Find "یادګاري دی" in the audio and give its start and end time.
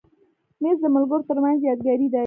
1.67-2.19